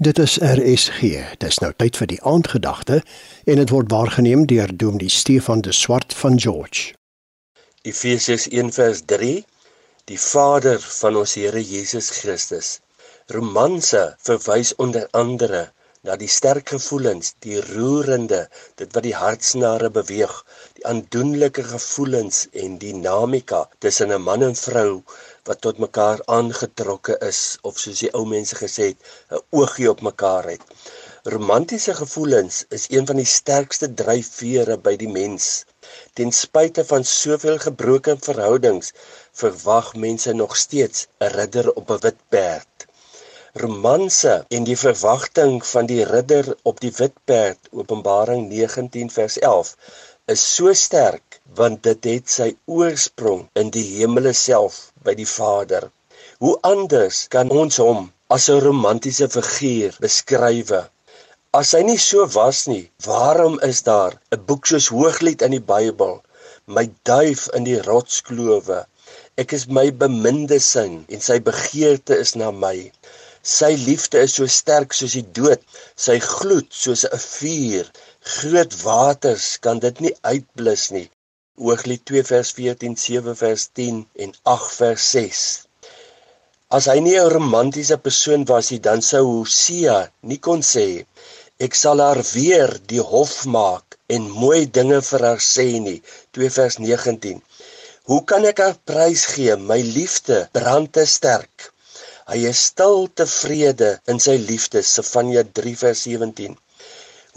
[0.00, 1.00] Dit is RSG.
[1.42, 3.00] Dis nou tyd vir die aandgedagte
[3.50, 6.92] en dit word waargeneem deur Dominee Stefan de Swart van George.
[7.82, 9.42] Efesiërs 1:3
[10.12, 12.78] Die Vader van ons Here Jesus Christus.
[13.26, 15.64] Romanse verwys onder andere
[16.06, 18.44] na die sterk gevoelens, die roerende,
[18.78, 20.36] dit wat die hartsnare beweeg,
[20.78, 25.02] die aandoenlike gevoelens en dinamika tussen 'n man en vrou
[25.48, 27.40] wat tot mekaar aangetrokke is
[27.70, 29.00] of soos die ou mense gesê het,
[29.36, 30.62] 'n oogie op mekaar het.
[31.34, 35.48] Romantiese gevoelens is een van die sterkste dryfvere by die mens.
[36.20, 38.92] Ten spyte van soveel gebroke verhoudings,
[39.42, 42.67] verwag mense nog steeds 'n ridder op 'n wit perd.
[43.56, 49.70] Romanse en die verwagting van die ridder op die wit perd, Openbaring 19 vers 11,
[50.34, 55.88] is so sterk want dit het sy oorsprong in die hemele self by die Vader.
[56.44, 60.74] Hoe anders kan ons hom as 'n romantiese figuur beskryf?
[61.60, 65.66] As hy nie so was nie, waarom is daar 'n boek soos Hooglied in die
[65.72, 66.20] Bybel?
[66.66, 68.84] My duif in die rotsklowe.
[69.38, 72.92] Ek is my beminde sing en sy begeerte is na my.
[73.42, 75.62] Sy liefde is so sterk soos die dood,
[75.96, 77.86] sy gloed soos 'n vuur.
[78.34, 81.08] Groot waters kan dit nie uitblus nie.
[81.58, 85.42] Hooglied 2 vers 14, 7 vers 10 en 8 vers 6.
[86.76, 90.88] As hy nie 'n romantiese persoon was nie, dan sou Hosea nie kon sê
[91.66, 96.00] ek sal haar weer die hof maak en mooi dinge vir haar sê nie.
[96.36, 97.40] 2 vers 19.
[98.08, 99.56] Hoe kan ek haar prys gee?
[99.70, 101.72] My liefde brand te sterk.
[102.28, 104.82] Hy is stil tevrede in sy liefde.
[104.84, 106.56] Sefanja 3 vers 17.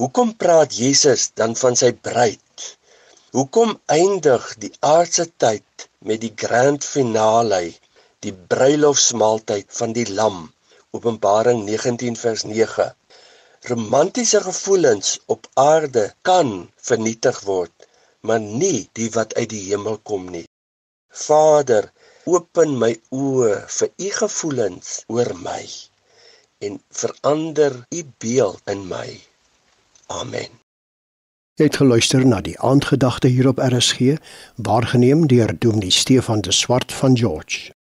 [0.01, 2.65] Hoekom praat Jesus dan van sy bruid?
[3.37, 7.61] Hoekom eindig die aardse tyd met die grand finale,
[8.25, 10.43] die bruilofsmaaltyd van die lam?
[10.91, 12.89] Openbaring 19 vers 9.
[13.71, 16.51] Romantiese gevoelens op aarde kan
[16.91, 17.87] vernietig word,
[18.27, 20.47] maar nie die wat uit die hemel kom nie.
[21.27, 21.93] Vader,
[22.25, 25.61] open my oë vir u gevoelens oor my
[26.61, 29.19] en verander u beeld in my.
[30.07, 30.59] Amen.
[31.59, 34.15] Jy het geluister na die aandgedagte hier op RSG,
[34.55, 37.73] waargeneem deur Dominee Stefan de Swart van George.